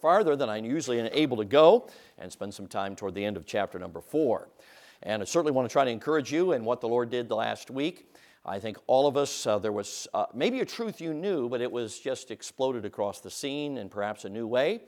[0.00, 1.88] farther than I'm usually able to go
[2.18, 4.48] and spend some time toward the end of chapter number four.
[5.02, 7.36] And I certainly want to try to encourage you in what the Lord did the
[7.36, 8.14] last week.
[8.44, 11.60] I think all of us, uh, there was uh, maybe a truth you knew, but
[11.60, 14.82] it was just exploded across the scene in perhaps a new way.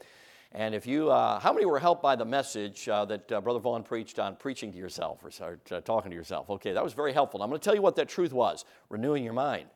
[0.54, 3.58] And if you, uh, how many were helped by the message uh, that uh, Brother
[3.58, 6.50] Vaughn preached on preaching to yourself or, or uh, talking to yourself?
[6.50, 7.42] Okay, that was very helpful.
[7.42, 9.68] I'm going to tell you what that truth was renewing your mind.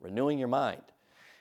[0.00, 0.82] Renewing your mind.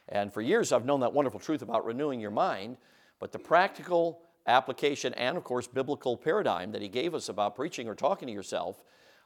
[0.09, 2.77] And for years, I've known that wonderful truth about renewing your mind,
[3.19, 7.87] but the practical application and, of course, biblical paradigm that he gave us about preaching
[7.87, 8.83] or talking to yourself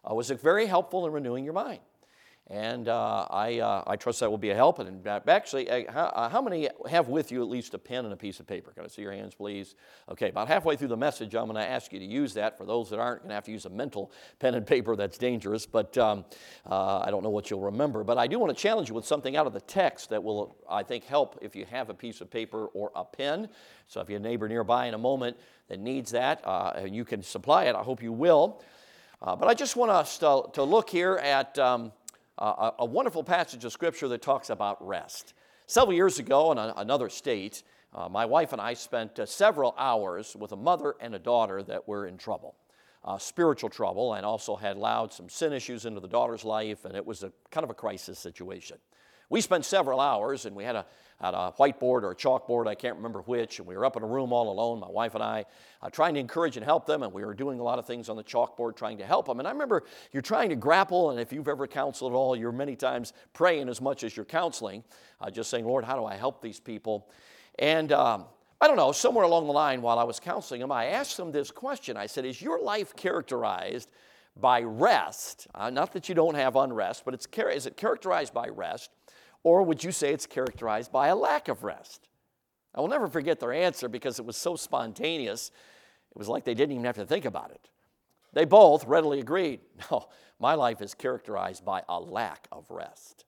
[0.09, 1.79] uh, was very helpful in renewing your mind.
[2.47, 4.77] And uh, I, uh, I trust that will be a help.
[4.77, 8.13] And actually, uh, how, uh, how, many have with you at least a pen and
[8.13, 8.69] a piece of paper?
[8.71, 9.73] Can I see your hands, please?
[10.09, 12.55] Okay, about halfway through the message, I'm going to ask you to use that.
[12.55, 14.95] For those that aren't, going to have to use a mental pen and paper.
[14.95, 16.23] That's dangerous, but um,
[16.69, 18.03] uh, I don't know what you'll remember.
[18.03, 20.55] But I do want to challenge you with something out of the text that will,
[20.69, 23.49] I think, help if you have a piece of paper or a pen.
[23.87, 25.35] So if you have a neighbor nearby in a moment
[25.67, 28.61] that needs that, uh, and you can supply it, I hope you will.
[29.19, 31.57] but I just want us to, to look here at.
[31.57, 31.91] Um,
[32.37, 35.33] uh, a, wonderful passage of scripture that talks about rest.
[35.67, 39.73] Several years ago in a, another state, uh, my wife and I spent uh, several
[39.77, 42.55] hours with a mother and a daughter that were in trouble.
[43.05, 46.95] Uh, spiritual trouble, and also had allowed some sin issues into the daughter's life, and
[46.95, 48.77] it was a kind of a crisis situation.
[49.29, 50.85] We spent several hours, and we had a,
[51.19, 54.03] had a whiteboard or a chalkboard, I can't remember which, and we were up in
[54.03, 55.45] a room all alone, my wife and I,
[55.81, 58.09] uh, trying to encourage and help them, and we were doing a lot of things
[58.09, 59.39] on the chalkboard trying to help them.
[59.39, 62.51] And I remember you're trying to grapple, and if you've ever counseled at all, you're
[62.51, 64.83] many times praying as much as you're counseling,
[65.21, 67.07] uh, just saying, Lord, how do I help these people?
[67.57, 68.25] And um,
[68.59, 71.31] I don't know, somewhere along the line while I was counseling them, I asked them
[71.31, 71.97] this question.
[71.97, 73.89] I said, Is your life characterized
[74.37, 75.47] by rest?
[75.53, 78.91] Uh, not that you don't have unrest, but it's, is it characterized by rest?
[79.45, 82.09] Or would you say it's characterized by a lack of rest?
[82.73, 85.51] I will never forget their answer because it was so spontaneous.
[86.09, 87.69] It was like they didn't even have to think about it.
[88.33, 89.59] They both readily agreed
[89.91, 90.07] no,
[90.39, 93.25] my life is characterized by a lack of rest.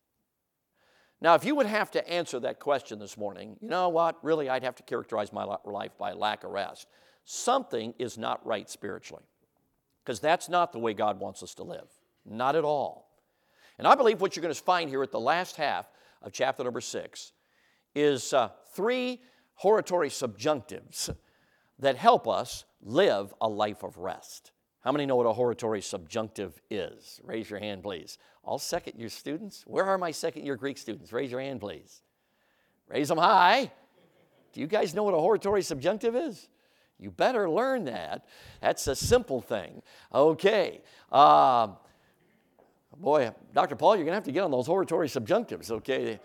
[1.22, 4.18] Now, if you would have to answer that question this morning, you know what?
[4.24, 6.88] Really, I'd have to characterize my life by lack of rest.
[7.26, 9.24] Something is not right spiritually
[10.04, 11.90] because that's not the way God wants us to live.
[12.26, 13.08] Not at all.
[13.78, 15.88] And I believe what you're going to find here at the last half
[16.22, 17.34] of chapter number six
[17.96, 19.22] is uh, three
[19.56, 21.10] hortatory subjunctives
[21.80, 24.52] that help us live a life of rest.
[24.82, 27.20] How many know what a hortatory subjunctive is?
[27.24, 28.18] Raise your hand, please.
[28.44, 29.64] All second year students?
[29.68, 31.12] Where are my second year Greek students?
[31.12, 32.02] Raise your hand, please.
[32.88, 33.72] Raise them high.
[34.54, 36.48] Do you guys know what a hortatory subjunctive is?
[37.00, 38.26] You better learn that.
[38.62, 39.82] That's a simple thing.
[40.14, 40.82] Okay.
[41.12, 41.70] Uh,
[43.00, 43.76] Boy, Dr.
[43.76, 46.20] Paul, you're going to have to get on those hortatory subjunctives, okay?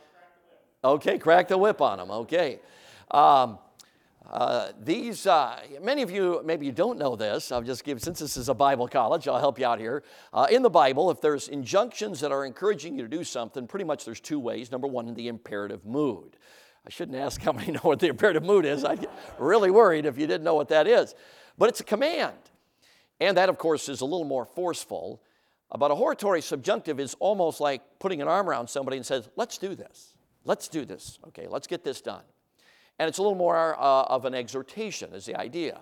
[0.82, 2.60] Okay, crack the whip on them, okay.
[3.10, 3.58] Um,
[4.30, 7.52] uh, these, uh, many of you, maybe you don't know this.
[7.52, 10.02] I'll just give, since this is a Bible college, I'll help you out here.
[10.32, 13.84] Uh, in the Bible, if there's injunctions that are encouraging you to do something, pretty
[13.84, 14.72] much there's two ways.
[14.72, 16.36] Number one, in the imperative mood.
[16.86, 18.84] I shouldn't ask how many know what the imperative mood is.
[18.84, 21.14] I'd get really worried if you didn't know what that is.
[21.58, 22.36] But it's a command.
[23.20, 25.20] And that, of course, is a little more forceful.
[25.78, 29.56] But a hortatory subjunctive is almost like putting an arm around somebody and says, let's
[29.56, 30.14] do this.
[30.44, 31.18] Let's do this.
[31.28, 32.24] Okay, let's get this done.
[32.98, 35.80] And it's a little more uh, of an exhortation, is the idea.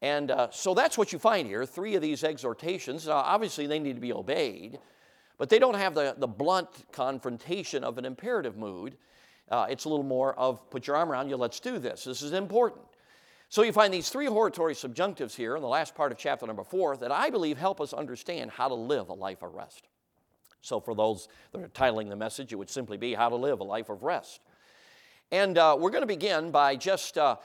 [0.00, 1.66] And uh, so that's what you find here.
[1.66, 4.78] Three of these exhortations, uh, obviously, they need to be obeyed,
[5.36, 8.96] but they don't have the, the blunt confrontation of an imperative mood.
[9.50, 12.04] Uh, it's a little more of put your arm around you, let's do this.
[12.04, 12.84] This is important.
[13.50, 16.64] So you find these three hortatory subjunctives here in the last part of chapter number
[16.64, 19.88] four that I believe help us understand how to live a life of rest.
[20.60, 23.60] So for those that are titling the message, it would simply be How to Live
[23.60, 24.40] a Life of Rest.
[25.30, 27.36] And uh, we're going to begin by just uh,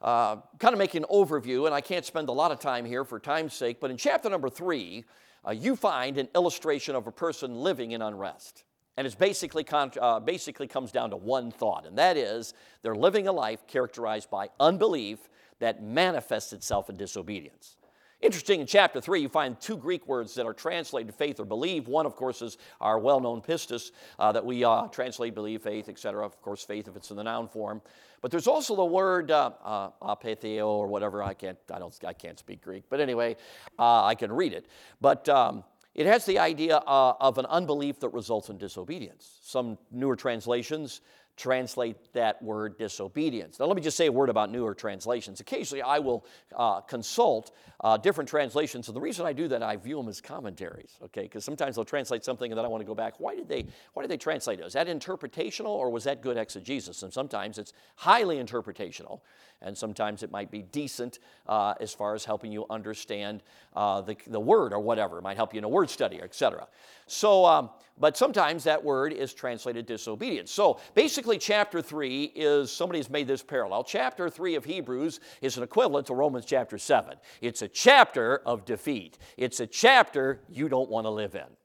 [0.00, 3.04] uh, kind of making an overview, and I can't spend a lot of time here
[3.04, 5.04] for time's sake, but in chapter number three,
[5.46, 8.64] uh, you find an illustration of a person living in unrest.
[8.96, 13.28] And it basically, uh, basically comes down to one thought, and that is they're living
[13.28, 15.18] a life characterized by unbelief
[15.60, 17.76] that manifests itself in disobedience.
[18.20, 21.88] Interesting, in chapter 3, you find two Greek words that are translated faith or believe.
[21.88, 25.88] One, of course, is our well known pistis uh, that we uh, translate believe, faith,
[25.88, 26.26] etc.
[26.26, 27.80] Of course, faith if it's in the noun form.
[28.20, 31.22] But there's also the word uh, uh apetheo or whatever.
[31.22, 32.84] I can't, I, don't, I can't speak Greek.
[32.90, 33.36] But anyway,
[33.78, 34.66] uh, I can read it.
[35.00, 35.64] But um,
[35.94, 39.38] it has the idea uh, of an unbelief that results in disobedience.
[39.40, 41.00] Some newer translations
[41.40, 43.58] translate that word disobedience.
[43.58, 45.40] Now, let me just say a word about newer translations.
[45.40, 49.76] Occasionally, I will uh, consult uh, different translations, and the reason I do that, I
[49.76, 51.22] view them as commentaries, okay?
[51.22, 53.14] Because sometimes they'll translate something, and then I want to go back.
[53.18, 53.66] Why did they?
[53.94, 54.64] Why did they translate it?
[54.64, 57.02] Was that interpretational, or was that good exegesis?
[57.02, 59.20] And sometimes it's highly interpretational,
[59.62, 63.42] and sometimes it might be decent uh, as far as helping you understand
[63.74, 65.18] uh, the, the word or whatever.
[65.18, 66.66] It might help you in a word study, etc.
[67.06, 70.50] So, um, but sometimes that word is translated disobedience.
[70.50, 73.84] So basically, chapter 3 is somebody's made this parallel.
[73.84, 77.16] Chapter 3 of Hebrews is an equivalent to Romans chapter 7.
[77.40, 81.59] It's a chapter of defeat, it's a chapter you don't want to live in.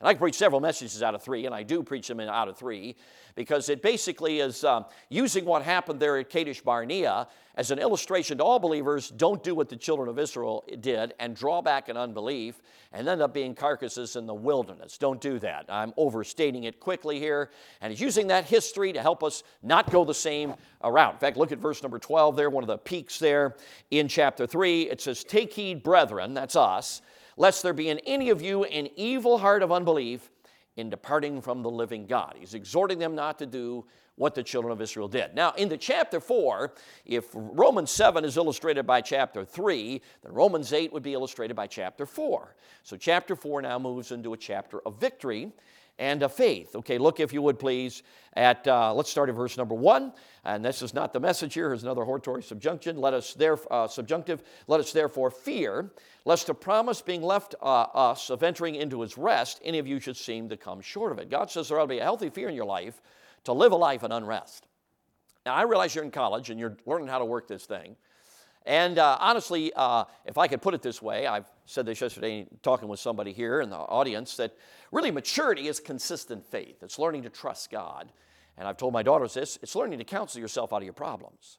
[0.00, 2.48] And I can preach several messages out of three, and I do preach them out
[2.48, 2.94] of three,
[3.34, 8.38] because it basically is um, using what happened there at Kadesh Barnea as an illustration
[8.38, 11.96] to all believers don't do what the children of Israel did and draw back in
[11.96, 12.60] unbelief
[12.92, 14.98] and end up being carcasses in the wilderness.
[14.98, 15.66] Don't do that.
[15.68, 17.50] I'm overstating it quickly here,
[17.80, 20.54] and it's using that history to help us not go the same
[20.84, 21.14] route.
[21.14, 23.56] In fact, look at verse number 12 there, one of the peaks there
[23.90, 24.82] in chapter 3.
[24.82, 27.02] It says, Take heed, brethren, that's us
[27.38, 30.30] lest there be in any of you an evil heart of unbelief
[30.76, 32.34] in departing from the living God.
[32.38, 33.86] He's exhorting them not to do
[34.16, 35.34] what the children of Israel did.
[35.34, 36.74] Now, in the chapter 4,
[37.06, 41.68] if Romans 7 is illustrated by chapter 3, then Romans 8 would be illustrated by
[41.68, 42.56] chapter 4.
[42.82, 45.52] So, chapter 4 now moves into a chapter of victory
[45.98, 46.76] and a faith.
[46.76, 48.02] Okay, look, if you would please,
[48.34, 50.12] at, uh, let's start at verse number one.
[50.44, 52.98] And this is not the message here, here's another hortatory subjunction.
[52.98, 55.90] Let us, there, uh, subjunctive, let us therefore fear,
[56.24, 60.00] lest the promise being left uh, us of entering into his rest, any of you
[60.00, 61.30] should seem to come short of it.
[61.30, 63.00] God says there ought to be a healthy fear in your life
[63.44, 64.66] to live a life in unrest.
[65.44, 67.96] Now, I realize you're in college and you're learning how to work this thing.
[68.68, 72.46] And uh, honestly, uh, if I could put it this way, I've said this yesterday
[72.62, 74.54] talking with somebody here in the audience that
[74.92, 76.82] really maturity is consistent faith.
[76.82, 78.12] It's learning to trust God.
[78.58, 81.58] And I've told my daughters this it's learning to counsel yourself out of your problems.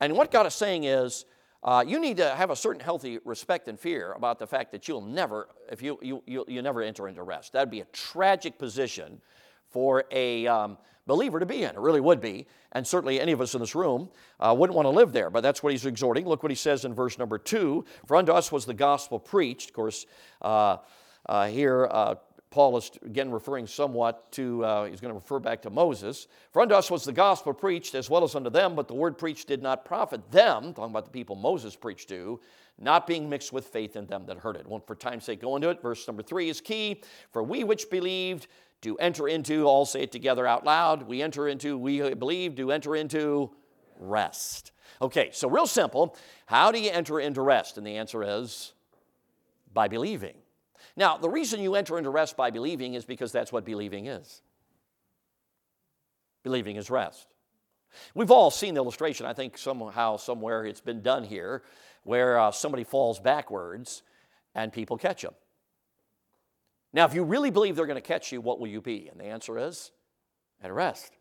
[0.00, 1.24] And what God is saying is,
[1.62, 4.86] uh, you need to have a certain healthy respect and fear about the fact that
[4.86, 7.54] you'll never, if you, you, you, you never enter into rest.
[7.54, 9.22] That'd be a tragic position
[9.74, 11.70] for a um, believer to be in.
[11.70, 12.46] It really would be.
[12.72, 15.30] And certainly any of us in this room uh, wouldn't want to live there.
[15.30, 16.26] But that's what he's exhorting.
[16.26, 17.84] Look what he says in verse number two.
[18.06, 19.70] For unto us was the gospel preached.
[19.70, 20.06] Of course,
[20.42, 20.76] uh,
[21.26, 22.14] uh, here uh,
[22.50, 26.28] Paul is again referring somewhat to, uh, he's going to refer back to Moses.
[26.52, 29.18] For unto us was the gospel preached as well as unto them, but the word
[29.18, 32.40] preached did not profit them, talking about the people Moses preached to,
[32.78, 34.68] not being mixed with faith in them that heard it.
[34.68, 35.82] Won't for time's sake go into it.
[35.82, 37.02] Verse number three is key.
[37.32, 38.46] For we which believed
[38.82, 41.04] to enter into, all say it together out loud.
[41.04, 43.50] We enter into, we believe, to enter into
[43.98, 44.72] rest.
[45.00, 46.16] Okay, so real simple.
[46.46, 47.78] How do you enter into rest?
[47.78, 48.72] And the answer is
[49.72, 50.36] by believing.
[50.96, 54.42] Now, the reason you enter into rest by believing is because that's what believing is.
[56.42, 57.26] Believing is rest.
[58.14, 61.62] We've all seen the illustration, I think somehow, somewhere it's been done here,
[62.02, 64.02] where uh, somebody falls backwards
[64.54, 65.34] and people catch them.
[66.94, 69.08] Now, if you really believe they're going to catch you, what will you be?
[69.10, 69.90] And the answer is
[70.62, 71.12] at rest.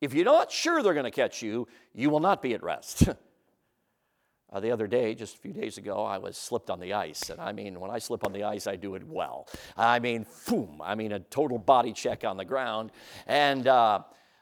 [0.00, 3.08] If you're not sure they're going to catch you, you will not be at rest.
[4.52, 7.28] uh, the other day, just a few days ago, I was slipped on the ice.
[7.28, 9.48] And I mean, when I slip on the ice, I do it well.
[9.76, 12.90] I mean, boom, I mean, a total body check on the ground.
[13.26, 14.00] And uh,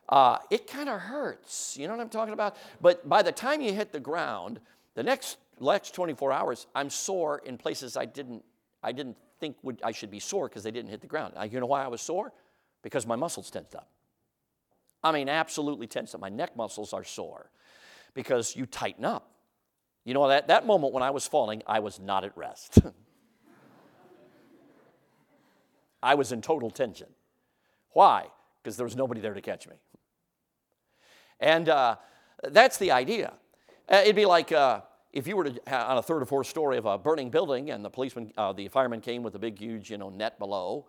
[0.09, 1.77] uh, it kind of hurts.
[1.77, 2.57] You know what I'm talking about?
[2.81, 4.61] But by the time you hit the ground,
[4.95, 8.45] the next, next 24 hours, I'm sore in places I didn't,
[8.85, 11.35] I didn't think would, I should be sore because they didn't hit the ground.
[11.35, 12.33] Now, you know why I was sore?
[12.83, 13.89] Because my muscles tensed up.
[15.03, 16.21] I mean, absolutely tensed up.
[16.21, 17.51] My neck muscles are sore
[18.15, 19.31] because you tighten up.
[20.05, 22.79] You know, that, that moment when I was falling, I was not at rest.
[26.03, 27.09] I was in total tension.
[27.93, 28.26] Why?
[28.62, 29.76] Because there was nobody there to catch me.
[31.38, 31.97] And uh,
[32.43, 33.35] that's the idea.
[33.88, 34.81] Uh, it'd be like, uh,
[35.12, 37.85] if you were to on a third or fourth story of a burning building and
[37.85, 40.87] the policeman, uh, the fireman came with a big, huge, you know, net below,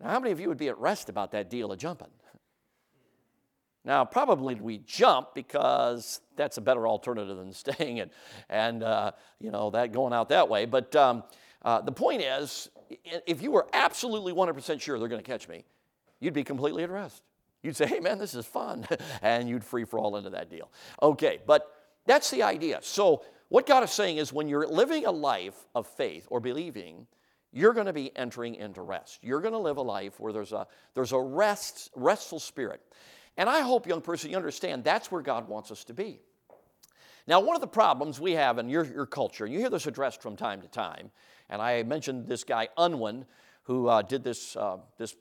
[0.00, 2.08] now how many of you would be at rest about that deal of jumping?
[3.84, 8.10] Now, probably we jump because that's a better alternative than staying and,
[8.48, 10.66] and uh, you know, that going out that way.
[10.66, 11.24] But um,
[11.62, 12.68] uh, the point is,
[13.26, 15.64] if you were absolutely 100% sure they're going to catch me,
[16.18, 17.22] you'd be completely at rest.
[17.62, 18.86] You'd say, hey, man, this is fun.
[19.22, 20.70] and you'd free for all into that deal.
[21.02, 22.80] Okay, but that's the idea.
[22.82, 27.06] So, what God is saying is when you're living a life of faith or believing,
[27.52, 29.18] you're going to be entering into rest.
[29.22, 32.80] You're going to live a life where there's a, there's a rest, restful spirit.
[33.36, 36.20] And I hope, young person, you understand that's where God wants us to be.
[37.26, 39.86] Now, one of the problems we have in your, your culture, and you hear this
[39.86, 41.10] addressed from time to time,
[41.48, 43.24] and I mentioned this guy, Unwin,
[43.64, 45.16] who uh, did this, uh, this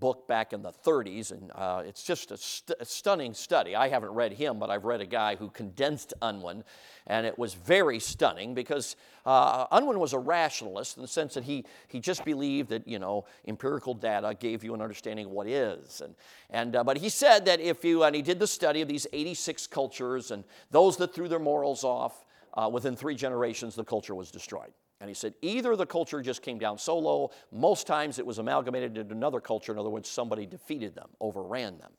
[0.00, 3.74] book back in the 30s, and uh, it's just a, st- a, stunning study.
[3.76, 6.64] I haven't read him, but I've read a guy who condensed Unwin,
[7.06, 8.96] and it was very stunning because
[9.26, 12.98] uh, Unwin was a rationalist in the sense that he, he just believed that, you
[12.98, 16.00] know, empirical data gave you an understanding of what is.
[16.00, 16.14] And,
[16.50, 19.06] and, uh, but he said that if you, and he did the study of these
[19.12, 22.24] 86 cultures, and those that threw their morals off,
[22.54, 24.72] uh, within three generations, the culture was destroyed.
[25.04, 28.38] And he said either the culture just came down so low, most times it was
[28.38, 29.70] amalgamated into another culture.
[29.70, 31.92] In other words, somebody defeated them, overran them,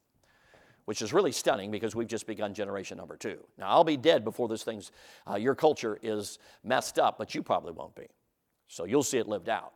[0.86, 3.38] which is really stunning because we've just begun generation number two.
[3.60, 4.92] Now, I'll be dead before this thing's,
[5.30, 8.08] uh, your culture is messed up, but you probably won't be.
[8.70, 9.74] So you'll see it lived out.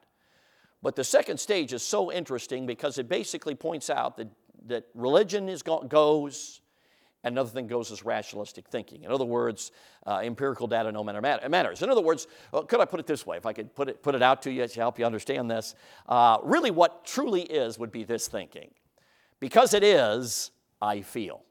[0.81, 4.29] But the second stage is so interesting because it basically points out that,
[4.65, 6.61] that religion is go- goes,
[7.23, 9.03] Another thing goes is rationalistic thinking.
[9.03, 9.71] In other words,
[10.07, 11.81] uh, empirical data no matter matters.
[11.81, 12.27] In other words,
[12.67, 13.35] could I put it this way?
[13.35, 15.75] If I could put it, put it out to you to help you understand this,
[16.07, 18.71] uh, really what truly is would be this thinking.
[19.41, 21.43] Because it is, I feel.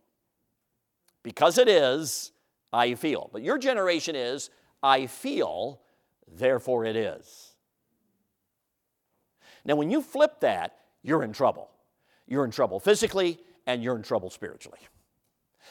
[1.22, 2.32] Because it is,
[2.72, 3.28] I feel.
[3.30, 4.48] But your generation is,
[4.82, 5.82] I feel,
[6.26, 7.54] therefore it is.
[9.66, 11.70] Now, when you flip that, you're in trouble.
[12.26, 14.78] You're in trouble physically and you're in trouble spiritually.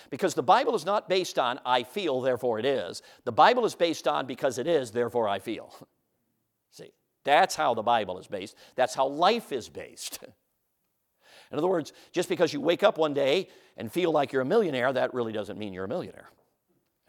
[0.09, 3.01] Because the Bible is not based on I feel, therefore it is.
[3.23, 5.73] The Bible is based on because it is, therefore I feel.
[6.71, 6.91] See,
[7.23, 8.55] that's how the Bible is based.
[8.75, 10.19] That's how life is based.
[11.51, 14.45] In other words, just because you wake up one day and feel like you're a
[14.45, 16.29] millionaire, that really doesn't mean you're a millionaire.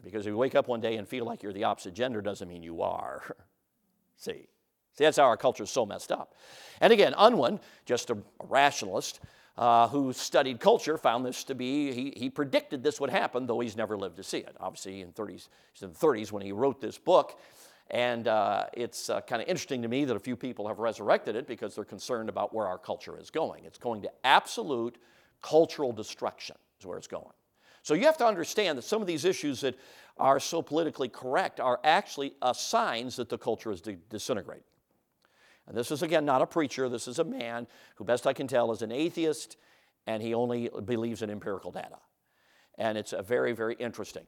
[0.03, 2.47] Because if you wake up one day and feel like you're the opposite gender, doesn't
[2.47, 3.35] mean you are.
[4.17, 4.47] See?
[4.95, 6.35] See, that's how our culture is so messed up.
[6.81, 9.19] And again, Unwin, just a, a rationalist,
[9.59, 13.59] uh, who studied culture found this to be, he, he predicted this would happen, though
[13.59, 14.55] he's never lived to see it.
[14.57, 17.37] Obviously, in 30s, he's in the 30s when he wrote this book.
[17.91, 21.35] And uh, it's uh, kind of interesting to me that a few people have resurrected
[21.35, 23.65] it because they're concerned about where our culture is going.
[23.65, 24.97] It's going to absolute
[25.41, 27.33] cultural destruction, is where it's going.
[27.83, 29.77] So you have to understand that some of these issues that
[30.17, 34.63] are so politically correct are actually uh, signs that the culture is de- disintegrating.
[35.69, 36.89] And this is, again, not a preacher.
[36.89, 39.55] This is a man who, best I can tell, is an atheist
[40.09, 41.97] and he only believes in empirical data.
[42.79, 44.25] And it's a very, very interesting.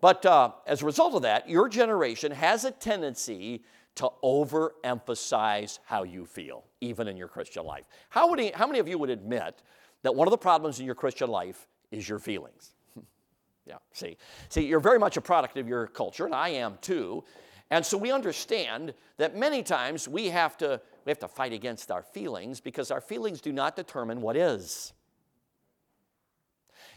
[0.00, 3.64] But uh, as a result of that, your generation has a tendency
[3.96, 7.84] to overemphasize how you feel, even in your Christian life.
[8.10, 9.60] How, would he, how many of you would admit
[10.02, 12.74] that one of the problems in your Christian life is your feelings?
[13.66, 14.16] yeah, see.
[14.50, 17.24] See, you're very much a product of your culture, and I am too.
[17.70, 21.90] And so we understand that many times we have to, we have to fight against
[21.90, 24.92] our feelings because our feelings do not determine what is.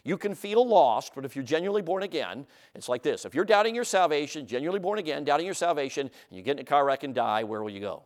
[0.03, 3.25] You can feel lost, but if you're genuinely born again, it's like this.
[3.25, 6.59] If you're doubting your salvation, genuinely born again, doubting your salvation, and you get in
[6.59, 8.03] a car wreck and die, where will you go?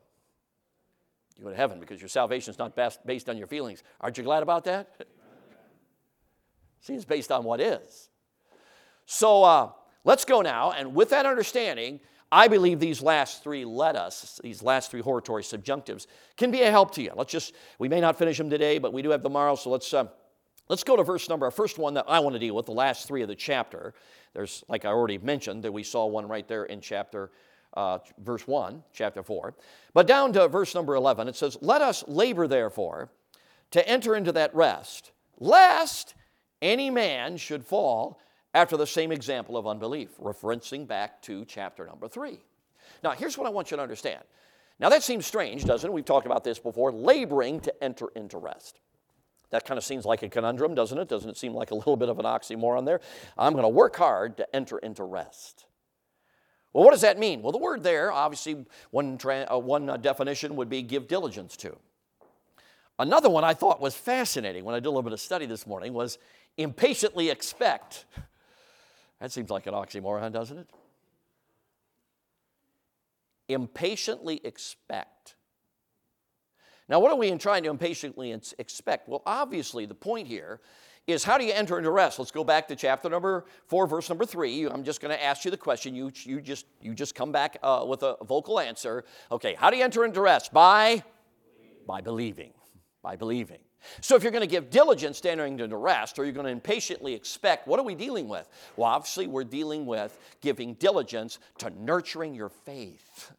[1.37, 3.83] You go to heaven because your salvation is not based on your feelings.
[4.01, 5.05] Aren't you glad about that?
[6.81, 8.09] See, it's based on what is.
[9.05, 9.71] So uh,
[10.03, 11.99] let's go now, and with that understanding,
[12.35, 16.69] I believe these last three let us, these last three hortatory subjunctives, can be a
[16.69, 17.13] help to you.
[17.15, 19.93] Let's just, we may not finish them today, but we do have tomorrow, so let's,
[19.93, 20.07] uh,
[20.67, 22.73] let's go to verse number, our first one that I want to deal with, the
[22.73, 23.93] last three of the chapter.
[24.33, 27.31] There's, like I already mentioned, that we saw one right there in chapter,
[27.73, 29.55] uh, verse 1, chapter 4.
[29.93, 33.11] But down to verse number 11, it says, Let us labor, therefore,
[33.71, 36.15] to enter into that rest, lest
[36.61, 38.19] any man should fall
[38.55, 42.39] after the same example of unbelief, referencing back to chapter number three.
[43.03, 44.23] Now, here's what I want you to understand.
[44.79, 45.93] Now, that seems strange, doesn't it?
[45.93, 48.79] We've talked about this before laboring to enter into rest.
[49.49, 51.09] That kind of seems like a conundrum, doesn't it?
[51.09, 53.01] Doesn't it seem like a little bit of an oxymoron there?
[53.37, 55.65] I'm going to work hard to enter into rest.
[56.71, 57.41] Well, what does that mean?
[57.41, 61.57] Well, the word there, obviously, one, tra- uh, one uh, definition would be give diligence
[61.57, 61.75] to.
[62.97, 65.67] Another one I thought was fascinating when I did a little bit of study this
[65.67, 66.17] morning was
[66.57, 68.05] impatiently expect.
[69.25, 70.69] That seems like an oxymoron, doesn't it?
[73.49, 75.33] Impatiently expect.
[76.87, 79.09] Now, what are we trying to impatiently expect?
[79.09, 80.61] Well, obviously, the point here
[81.07, 82.19] is how do you enter into rest?
[82.19, 84.63] Let's go back to chapter number four, verse number three.
[84.65, 85.95] I'm just going to ask you the question.
[85.95, 89.05] You, you, just, you just come back uh, with a vocal answer.
[89.31, 90.53] Okay, how do you enter into rest?
[90.53, 91.03] By?
[91.87, 92.53] By believing.
[93.01, 93.64] By believing.
[94.01, 96.51] So if you're going to give diligence to entering into rest, or you're going to
[96.51, 98.47] impatiently expect, what are we dealing with?
[98.77, 103.31] Well, obviously, we're dealing with giving diligence to nurturing your faith.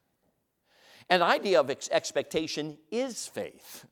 [1.09, 3.87] An idea of ex- expectation is faith.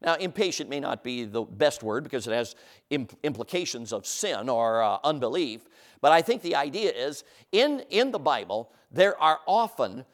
[0.00, 2.54] Now, impatient may not be the best word because it has
[2.90, 5.62] imp- implications of sin or uh, unbelief,
[6.00, 10.04] but I think the idea is in, in the Bible, there are often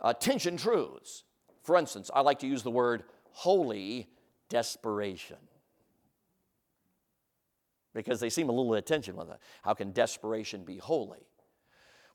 [0.00, 1.24] uh, tension truths.
[1.62, 4.08] For instance, I like to use the word holy
[4.52, 5.38] desperation.
[7.94, 9.38] Because they seem a little attention with it.
[9.62, 11.26] How can desperation be holy?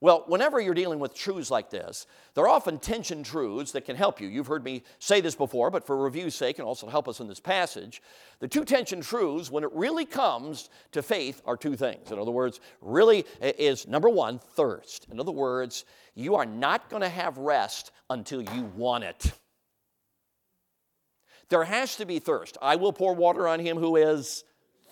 [0.01, 3.96] Well, whenever you're dealing with truths like this, there are often tension truths that can
[3.96, 4.27] help you.
[4.27, 7.27] You've heard me say this before, but for review's sake and also help us in
[7.27, 8.03] this passage,
[8.38, 12.12] the two tension truths, when it really comes to faith, are two things.
[12.12, 15.08] In other words, really is number one, thirst.
[15.12, 19.32] In other words, you are not going to have rest until you want it.
[21.50, 22.58] There has to be thirst.
[22.62, 24.44] I will pour water on him who is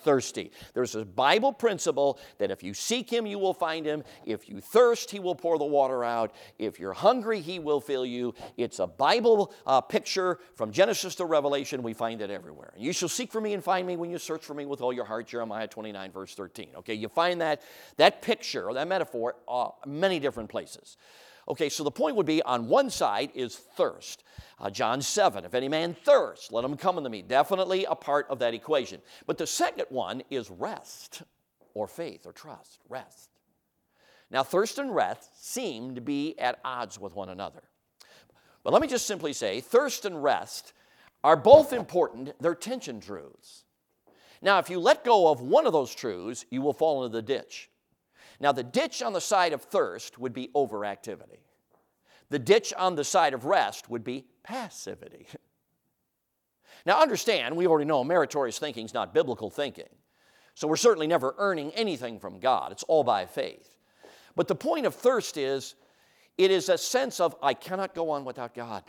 [0.06, 0.52] thirsty.
[0.74, 4.04] There's a Bible principle that if you seek Him, you will find Him.
[4.24, 6.34] If you thirst, He will pour the water out.
[6.60, 8.36] If you're hungry, He will fill you.
[8.56, 11.84] It's a Bible uh, picture from Genesis to Revelation.
[11.84, 12.72] We find it everywhere.
[12.78, 14.94] You shall seek for me and find me when you search for me with all
[14.94, 15.28] your heart.
[15.28, 16.70] Jeremiah 29, verse 13.
[16.78, 17.64] Okay, you find that,
[17.98, 20.98] that picture or that metaphor uh, many different places.
[21.48, 24.24] Okay, so the point would be on one side is thirst.
[24.60, 27.22] Uh, John 7, if any man thirst, let him come unto me.
[27.22, 29.02] Definitely a part of that equation.
[29.28, 31.22] But the second one is rest,
[31.74, 32.80] or faith, or trust.
[32.90, 33.30] Rest.
[34.32, 37.64] Now, thirst and rest seem to be at odds with one another.
[38.64, 40.74] But let me just simply say thirst and rest
[41.24, 43.66] are both important, they're tension truths.
[44.42, 47.22] Now, if you let go of one of those truths, you will fall into the
[47.22, 47.70] ditch.
[48.40, 51.40] Now, the ditch on the side of thirst would be overactivity.
[52.30, 55.28] The ditch on the side of rest would be passivity.
[56.86, 59.90] Now, understand, we already know meritorious thinking is not biblical thinking.
[60.54, 63.76] So we're certainly never earning anything from God, it's all by faith.
[64.36, 65.74] But the point of thirst is
[66.38, 68.84] it is a sense of, I cannot go on without God.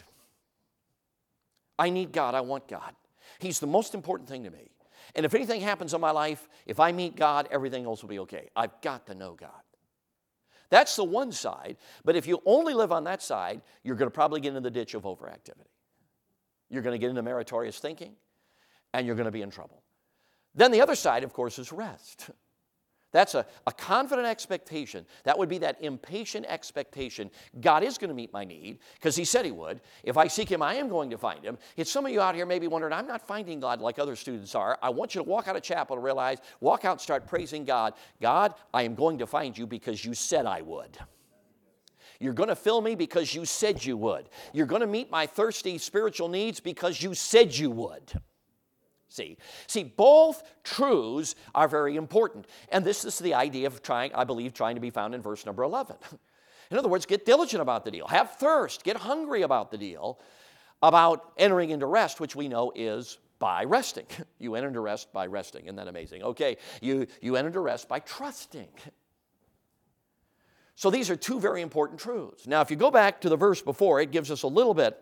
[1.79, 2.95] I need God, I want God.
[3.39, 4.71] He's the most important thing to me.
[5.15, 8.19] And if anything happens in my life, if I meet God, everything else will be
[8.21, 8.49] okay.
[8.57, 9.51] I've got to know God.
[10.69, 11.77] That's the one side.
[12.05, 14.71] But if you only live on that side, you're going to probably get into the
[14.71, 15.71] ditch of overactivity.
[16.69, 18.15] You're going to get into meritorious thinking,
[18.93, 19.83] and you're going to be in trouble.
[20.55, 22.31] Then the other side, of course, is rest.
[23.17, 25.07] That's a, a confident expectation.
[25.25, 27.31] That would be that impatient expectation.
[27.63, 29.81] God is going to meet my need because He said He would.
[30.05, 31.57] If I seek Him, I am going to find Him.
[31.79, 34.55] It's some of you out here maybe wondering, I'm not finding God like other students
[34.55, 34.79] are.
[34.83, 37.65] I want you to walk out of chapel and realize, walk out and start praising
[37.65, 37.95] God.
[38.21, 40.99] God, I am going to find you because you said I would.
[42.21, 44.29] You're going to fill me because you said you would.
[44.53, 48.13] You're going to meet my thirsty spiritual needs because you said you would.
[49.17, 52.47] See, see, both truths are very important.
[52.69, 55.47] And this is the idea of trying, I believe, trying to be found in verse
[55.47, 55.97] number 11.
[56.71, 60.21] In other words, get diligent about the deal, have thirst, get hungry about the deal,
[60.83, 64.07] about entering into rest, which we know is by resting.
[64.39, 65.65] You enter into rest by resting.
[65.65, 66.23] Isn't that amazing?
[66.23, 68.69] Okay, you, you enter into rest by trusting.
[70.75, 72.47] So these are two very important truths.
[72.47, 74.99] Now, if you go back to the verse before, it gives us a little bit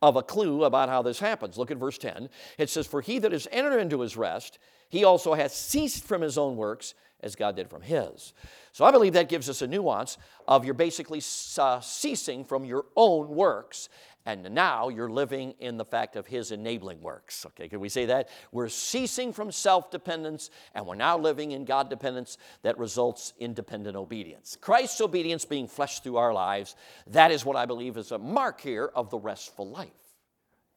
[0.00, 1.58] of a clue about how this happens.
[1.58, 2.28] Look at verse 10.
[2.58, 6.22] It says, For he that is entered into his rest, he also has ceased from
[6.22, 8.32] his own works as God did from his.
[8.72, 11.22] So I believe that gives us a nuance of you're basically
[11.58, 13.88] uh, ceasing from your own works
[14.24, 17.44] and now you're living in the fact of his enabling works.
[17.46, 18.28] Okay, can we say that?
[18.52, 23.54] We're ceasing from self dependence and we're now living in God dependence that results in
[23.54, 24.56] dependent obedience.
[24.60, 26.76] Christ's obedience being fleshed through our lives,
[27.08, 29.90] that is what I believe is a mark here of the restful life.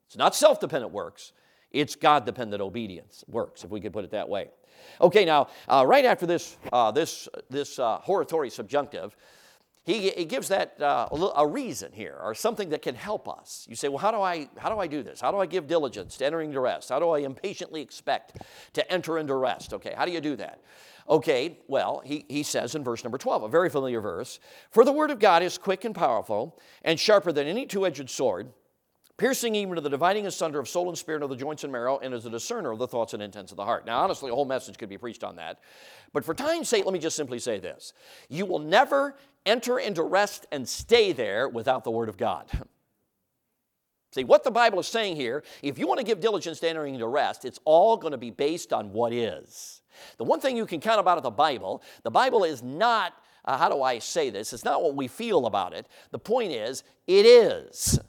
[0.08, 1.32] It's not self dependent works,
[1.72, 4.50] it's God dependent obedience works, if we could put it that way.
[5.02, 9.16] Okay, now, uh, right after this, uh, this, this uh, hortatory subjunctive,
[9.86, 13.68] he, he gives that uh, a reason here or something that can help us.
[13.70, 15.22] You say, well, how do, I, how do I do this?
[15.22, 16.90] How do I give diligence to entering into rest?
[16.90, 18.42] How do I impatiently expect
[18.74, 19.74] to enter into rest?
[19.74, 20.60] Okay, how do you do that?
[21.08, 24.40] Okay, well, he, he says in verse number 12, a very familiar verse
[24.72, 28.10] For the word of God is quick and powerful and sharper than any two edged
[28.10, 28.48] sword
[29.18, 32.00] piercing even to the dividing asunder of soul and spirit of the joints and marrow,
[32.00, 33.86] and is a discerner of the thoughts and intents of the heart.
[33.86, 35.60] Now, honestly, a whole message could be preached on that.
[36.14, 37.94] But for time's sake, let me just simply say this
[38.30, 42.50] You will never enter into rest and stay there without the Word of God.
[44.16, 46.94] See, what the Bible is saying here, if you want to give diligence to entering
[46.94, 49.82] into rest, it's all going to be based on what is.
[50.18, 53.68] The one thing you can count about the Bible, the Bible is not, uh, how
[53.68, 54.54] do I say this?
[54.54, 55.88] It's not what we feel about it.
[56.12, 58.00] The point is, it is.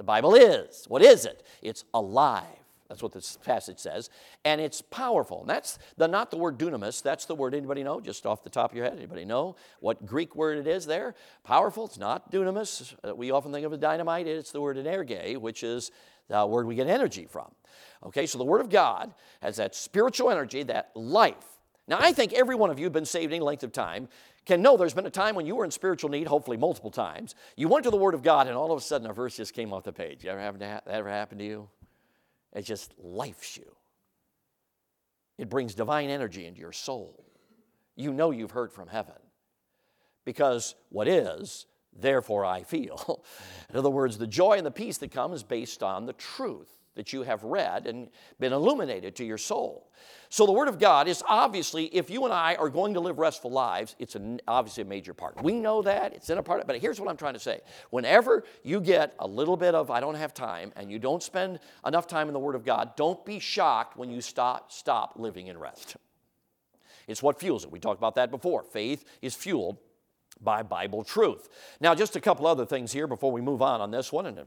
[0.00, 0.86] The Bible is.
[0.88, 1.42] What is it?
[1.60, 2.46] It's alive.
[2.88, 4.08] That's what this passage says.
[4.46, 5.42] And it's powerful.
[5.42, 7.02] And that's the, not the word dunamis.
[7.02, 8.96] That's the word, anybody know, just off the top of your head?
[8.96, 11.14] Anybody know what Greek word it is there?
[11.44, 11.84] Powerful.
[11.84, 12.94] It's not dunamis.
[13.06, 14.26] Uh, we often think of as dynamite.
[14.26, 15.90] It's the word energe, which is
[16.30, 17.50] the word we get energy from.
[18.02, 21.59] Okay, so the Word of God has that spiritual energy, that life.
[21.90, 24.08] Now, I think every one of you who've been saved any length of time
[24.46, 27.34] can know there's been a time when you were in spiritual need, hopefully multiple times.
[27.56, 29.54] You went to the Word of God, and all of a sudden a verse just
[29.54, 30.22] came off the page.
[30.22, 31.68] You ever happen to ha- that ever happened to you?
[32.52, 33.74] It just lifes you.
[35.36, 37.24] It brings divine energy into your soul.
[37.96, 39.16] You know you've heard from heaven.
[40.24, 43.24] Because what is, therefore I feel.
[43.70, 46.79] In other words, the joy and the peace that come is based on the truth
[46.96, 49.90] that you have read and been illuminated to your soul.
[50.28, 53.18] So, the Word of God is obviously, if you and I are going to live
[53.18, 55.42] restful lives, it's an, obviously a major part.
[55.42, 57.60] We know that, it's in a part, but here's what I'm trying to say.
[57.90, 61.58] Whenever you get a little bit of, I don't have time, and you don't spend
[61.86, 65.48] enough time in the Word of God, don't be shocked when you stop, stop living
[65.48, 65.96] in rest.
[67.08, 67.72] It's what fuels it.
[67.72, 68.62] We talked about that before.
[68.62, 69.78] Faith is fueled
[70.40, 71.48] by Bible truth.
[71.80, 74.26] Now, just a couple other things here before we move on on this one.
[74.26, 74.46] And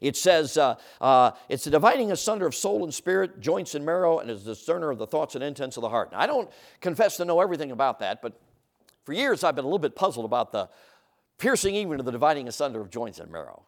[0.00, 4.18] it says, uh, uh, it's the dividing asunder of soul and spirit, joints and marrow,
[4.18, 6.12] and is the discerner of the thoughts and intents of the heart.
[6.12, 8.40] Now, I don't confess to know everything about that, but
[9.04, 10.68] for years I've been a little bit puzzled about the
[11.38, 13.64] piercing even of the dividing asunder of joints and marrow,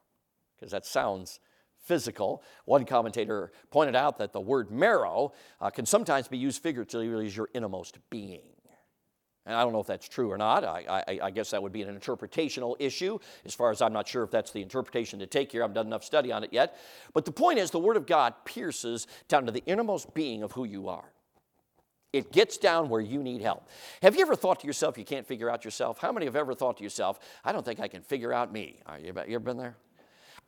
[0.57, 1.40] because that sounds
[1.79, 2.42] physical.
[2.64, 7.37] One commentator pointed out that the word marrow uh, can sometimes be used figuratively as
[7.37, 8.42] your innermost being.
[9.46, 10.64] And I don't know if that's true or not.
[10.64, 13.18] I, I, I, guess that would be an interpretational issue.
[13.44, 15.87] As far as I'm not sure if that's the interpretation to take here, I've done
[15.87, 16.76] enough study on it yet.
[17.14, 20.52] But the point is, the Word of God pierces down to the innermost being of
[20.52, 21.12] who you are.
[22.12, 23.68] It gets down where you need help.
[24.02, 25.98] Have you ever thought to yourself, you can't figure out yourself?
[25.98, 28.80] How many have ever thought to yourself, I don't think I can figure out me?
[28.87, 29.76] Uh, you ever been there?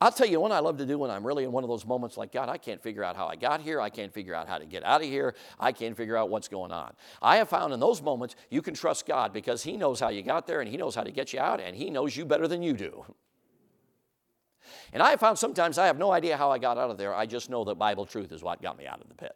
[0.00, 1.84] I'll tell you what I love to do when I'm really in one of those
[1.84, 3.80] moments like, God, I can't figure out how I got here.
[3.80, 5.34] I can't figure out how to get out of here.
[5.58, 6.92] I can't figure out what's going on.
[7.20, 10.22] I have found in those moments you can trust God because He knows how you
[10.22, 12.46] got there and He knows how to get you out and He knows you better
[12.46, 13.04] than you do.
[14.92, 17.12] And I have found sometimes I have no idea how I got out of there.
[17.12, 19.34] I just know that Bible truth is what got me out of the pit.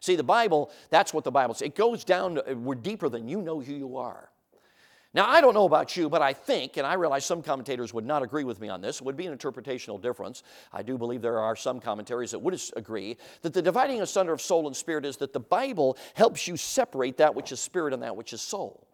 [0.00, 1.66] See, the Bible, that's what the Bible says.
[1.66, 4.30] It goes down, to, we're deeper than you know who you are.
[5.14, 8.04] Now, I don't know about you, but I think, and I realize some commentators would
[8.04, 10.42] not agree with me on this, it would be an interpretational difference.
[10.72, 14.42] I do believe there are some commentaries that would agree that the dividing asunder of
[14.42, 18.02] soul and spirit is that the Bible helps you separate that which is spirit and
[18.02, 18.87] that which is soul.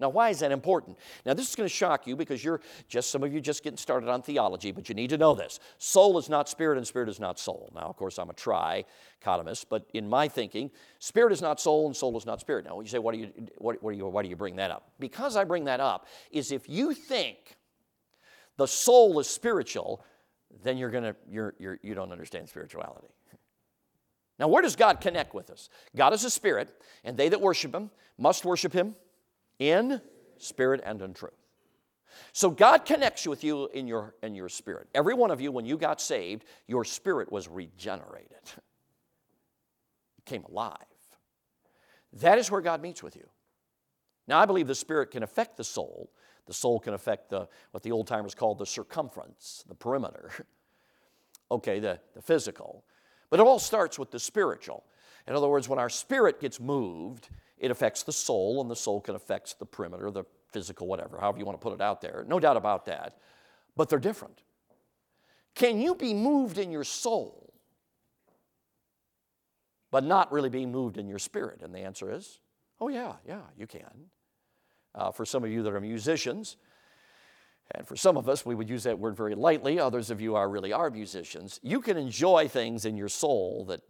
[0.00, 0.98] Now, why is that important?
[1.26, 3.76] Now, this is going to shock you because you're just, some of you just getting
[3.76, 5.60] started on theology, but you need to know this.
[5.78, 7.70] Soul is not spirit and spirit is not soul.
[7.74, 11.94] Now, of course, I'm a trichotomist, but in my thinking, spirit is not soul and
[11.94, 12.64] soul is not spirit.
[12.64, 14.70] Now, you say, what do you, what, what do you, why do you bring that
[14.70, 14.90] up?
[14.98, 17.56] Because I bring that up is if you think
[18.56, 20.02] the soul is spiritual,
[20.62, 23.08] then you're going to, you're, you're, you don't understand spirituality.
[24.38, 25.68] Now, where does God connect with us?
[25.94, 26.70] God is a spirit,
[27.04, 28.96] and they that worship him must worship him
[29.60, 30.00] in
[30.38, 31.34] spirit and in truth.
[32.32, 34.88] So God connects with you in your, in your spirit.
[34.94, 38.30] Every one of you, when you got saved, your spirit was regenerated.
[40.18, 40.76] It came alive.
[42.14, 43.28] That is where God meets with you.
[44.26, 46.10] Now, I believe the spirit can affect the soul.
[46.46, 50.30] The soul can affect the, what the old timers called the circumference, the perimeter.
[51.50, 52.84] okay, the, the physical.
[53.28, 54.84] But it all starts with the spiritual.
[55.30, 59.00] In other words, when our spirit gets moved, it affects the soul, and the soul
[59.00, 62.24] can affect the perimeter, the physical, whatever, however you want to put it out there.
[62.26, 63.18] No doubt about that.
[63.76, 64.42] But they're different.
[65.54, 67.54] Can you be moved in your soul,
[69.92, 71.62] but not really be moved in your spirit?
[71.62, 72.40] And the answer is,
[72.80, 74.10] oh, yeah, yeah, you can.
[74.96, 76.56] Uh, for some of you that are musicians,
[77.76, 79.78] and for some of us, we would use that word very lightly.
[79.78, 81.60] Others of you are really are musicians.
[81.62, 83.82] You can enjoy things in your soul that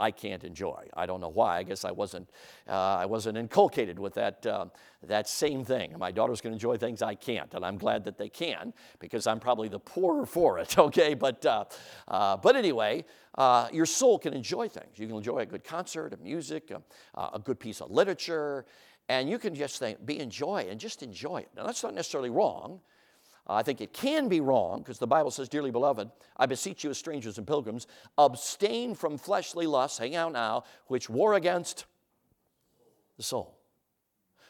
[0.00, 0.88] I can't enjoy.
[0.94, 1.58] I don't know why.
[1.58, 2.28] I guess I wasn't,
[2.68, 4.66] uh, I wasn't inculcated with that, uh,
[5.06, 5.94] that same thing.
[5.98, 9.38] My daughters can enjoy things I can't, and I'm glad that they can because I'm
[9.38, 11.14] probably the poorer for it, okay?
[11.14, 11.64] But, uh,
[12.08, 13.04] uh but anyway,
[13.36, 14.98] uh, your soul can enjoy things.
[14.98, 16.80] You can enjoy a good concert, a music, a,
[17.34, 18.66] a good piece of literature,
[19.08, 21.48] and you can just think, be enjoy and just enjoy it.
[21.56, 22.80] Now, that's not necessarily wrong.
[23.50, 26.84] Uh, I think it can be wrong because the Bible says, Dearly beloved, I beseech
[26.84, 31.86] you as strangers and pilgrims, abstain from fleshly lusts, hang out now, which war against
[33.16, 33.58] the soul.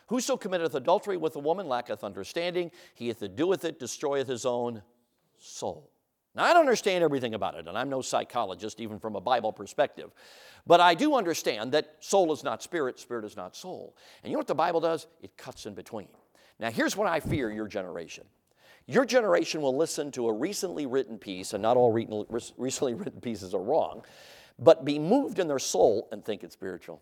[0.09, 4.83] Whoso committeth adultery with a woman lacketh understanding, he that doeth it destroyeth his own
[5.39, 5.91] soul.
[6.35, 9.51] Now, I don't understand everything about it, and I'm no psychologist, even from a Bible
[9.51, 10.11] perspective.
[10.67, 13.97] But I do understand that soul is not spirit, spirit is not soul.
[14.23, 15.07] And you know what the Bible does?
[15.23, 16.09] It cuts in between.
[16.59, 18.27] Now, here's what I fear your generation.
[18.91, 23.55] Your generation will listen to a recently written piece, and not all recently written pieces
[23.55, 24.03] are wrong,
[24.59, 27.01] but be moved in their soul and think it's spiritual.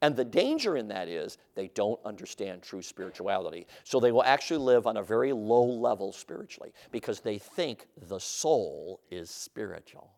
[0.00, 3.66] And the danger in that is they don't understand true spirituality.
[3.82, 8.20] So they will actually live on a very low level spiritually because they think the
[8.20, 10.12] soul is spiritual.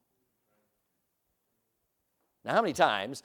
[2.44, 3.22] Now, how many times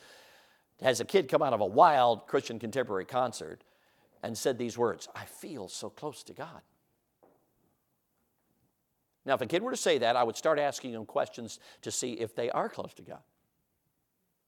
[0.82, 3.66] has a kid come out of a wild Christian contemporary concert
[4.24, 6.62] and said these words I feel so close to God.
[9.26, 11.92] Now, if a kid were to say that, I would start asking them questions to
[11.92, 13.20] see if they are close to God.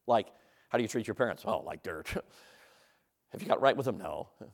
[0.08, 0.28] Like,
[0.70, 1.44] how do you treat your parents?
[1.46, 2.10] Oh, like dirt.
[3.32, 3.98] Have you got right with them?
[3.98, 4.30] No.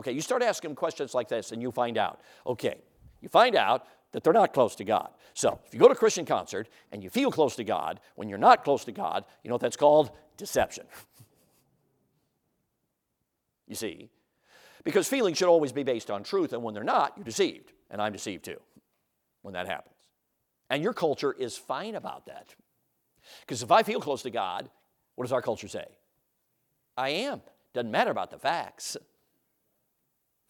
[0.00, 2.22] Okay, you start asking them questions like this and you find out.
[2.46, 2.80] Okay,
[3.20, 5.10] you find out that they're not close to God.
[5.34, 8.28] So, if you go to a Christian concert and you feel close to God when
[8.28, 10.10] you're not close to God, you know what that's called?
[10.38, 10.86] Deception.
[13.68, 14.08] you see?
[14.84, 17.72] Because feelings should always be based on truth, and when they're not, you're deceived.
[17.90, 18.60] And I'm deceived too
[19.42, 19.94] when that happens.
[20.70, 22.54] And your culture is fine about that.
[23.40, 24.68] Because if I feel close to God,
[25.14, 25.86] what does our culture say?
[26.96, 27.42] I am.
[27.74, 28.96] Doesn't matter about the facts.
[28.96, 29.02] If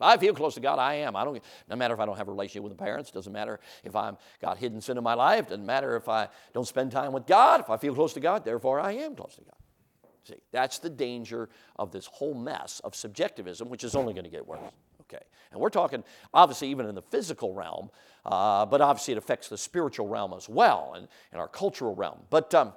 [0.01, 1.14] I feel close to God, I am.
[1.14, 1.40] I don't.
[1.68, 3.11] No matter if I don't have a relationship with the parents.
[3.11, 5.49] Doesn't matter if I'm got hidden sin in my life.
[5.49, 7.61] Doesn't matter if I don't spend time with God.
[7.61, 9.62] If I feel close to God, therefore I am close to God.
[10.24, 14.30] See, that's the danger of this whole mess of subjectivism, which is only going to
[14.30, 14.61] get worse.
[15.02, 17.90] Okay, and we're talking obviously even in the physical realm,
[18.24, 22.20] uh, but obviously it affects the spiritual realm as well and, and our cultural realm.
[22.30, 22.72] But um,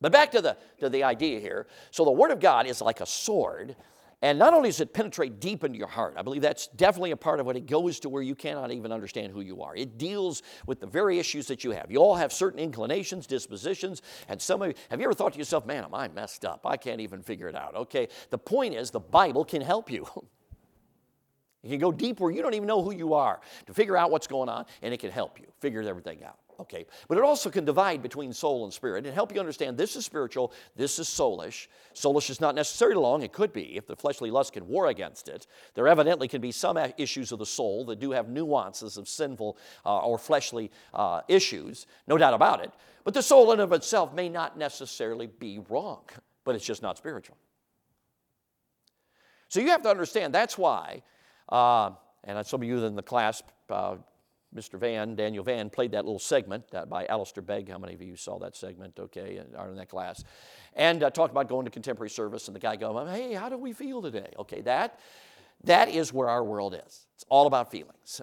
[0.00, 1.66] but back to the to the idea here.
[1.90, 3.76] So the Word of God is like a sword
[4.24, 7.16] and not only does it penetrate deep into your heart, I believe that's definitely a
[7.16, 9.76] part of what It goes to where you cannot even understand who you are.
[9.76, 11.90] It deals with the very issues that you have.
[11.90, 15.38] You all have certain inclinations, dispositions, and some of you, have you ever thought to
[15.38, 16.64] yourself, man, am I messed up?
[16.64, 17.74] I can't even figure it out.
[17.74, 20.06] Okay, the point is the Bible can help you.
[21.62, 24.10] it can go deep where you don't even know who you are to figure out
[24.10, 26.38] what's going on, and it can help you figure everything out.
[26.60, 29.96] Okay, but it also can divide between soul and spirit and help you understand this
[29.96, 31.66] is spiritual, this is soulish.
[31.94, 35.28] Soulish is not necessarily long, it could be if the fleshly lust can war against
[35.28, 35.48] it.
[35.74, 39.58] There evidently can be some issues of the soul that do have nuances of sinful
[39.84, 42.70] uh, or fleshly uh, issues, no doubt about it.
[43.02, 46.04] But the soul in of itself may not necessarily be wrong,
[46.44, 47.36] but it's just not spiritual.
[49.48, 51.02] So you have to understand that's why,
[51.48, 51.90] uh,
[52.22, 53.96] and some of you in the class uh,
[54.56, 54.78] Mr.
[54.78, 57.68] Van, Daniel Van, played that little segment uh, by Alistair Begg.
[57.68, 60.24] How many of you saw that segment, okay, are in that class?
[60.74, 63.58] And uh, talked about going to contemporary service, and the guy going, hey, how do
[63.58, 64.32] we feel today?
[64.38, 65.00] Okay, that,
[65.64, 67.06] that is where our world is.
[67.16, 68.20] It's all about feelings.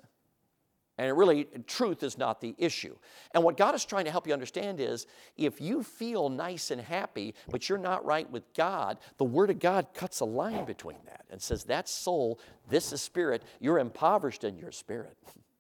[0.98, 2.96] And it really, truth is not the issue.
[3.34, 6.80] And what God is trying to help you understand is if you feel nice and
[6.80, 11.00] happy, but you're not right with God, the Word of God cuts a line between
[11.06, 12.40] that and says, That's soul,
[12.70, 13.42] this is spirit.
[13.60, 15.18] You're impoverished in your spirit.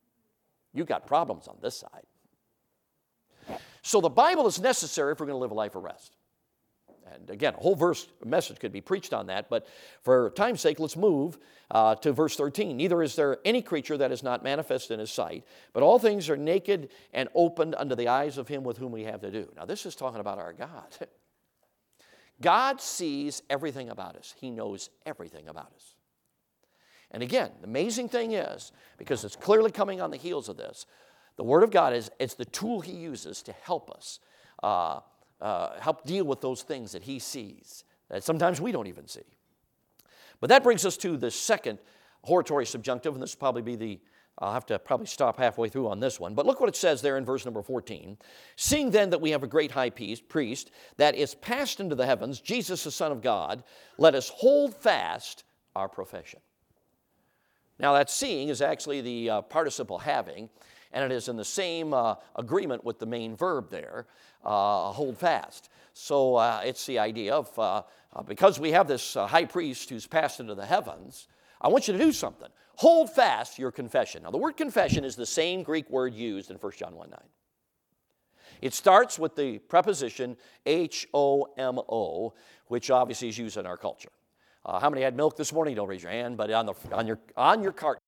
[0.73, 2.05] You got problems on this side.
[3.81, 6.15] So the Bible is necessary if we're going to live a life of rest.
[7.13, 9.67] And again, a whole verse message could be preached on that, but
[10.01, 11.37] for time's sake, let's move
[11.69, 12.77] uh, to verse 13.
[12.77, 16.29] Neither is there any creature that is not manifest in his sight, but all things
[16.29, 19.51] are naked and opened under the eyes of him with whom we have to do.
[19.57, 20.97] Now, this is talking about our God.
[22.41, 25.95] God sees everything about us, He knows everything about us.
[27.11, 30.85] And again, the amazing thing is, because it's clearly coming on the heels of this,
[31.35, 34.19] the Word of God is it's the tool He uses to help us,
[34.63, 34.99] uh,
[35.41, 39.21] uh, help deal with those things that He sees that sometimes we don't even see.
[40.39, 41.79] But that brings us to the second
[42.23, 43.99] hortatory subjunctive, and this will probably be the
[44.39, 46.33] I'll have to probably stop halfway through on this one.
[46.33, 48.17] But look what it says there in verse number 14.
[48.55, 52.39] Seeing then that we have a great high priest that is passed into the heavens,
[52.39, 53.63] Jesus the Son of God,
[53.97, 55.43] let us hold fast
[55.75, 56.39] our profession.
[57.81, 60.49] Now, that seeing is actually the uh, participle having,
[60.93, 64.05] and it is in the same uh, agreement with the main verb there,
[64.45, 65.69] uh, hold fast.
[65.93, 67.81] So uh, it's the idea of uh,
[68.13, 71.27] uh, because we have this high priest who's passed into the heavens,
[71.59, 72.49] I want you to do something.
[72.75, 74.23] Hold fast your confession.
[74.23, 77.19] Now, the word confession is the same Greek word used in 1 John 1 9.
[78.61, 82.33] It starts with the preposition H O M O,
[82.67, 84.11] which obviously is used in our culture.
[84.63, 85.75] Uh, how many had milk this morning?
[85.75, 88.00] Don't raise your hand, but on, the, on, your, on your carton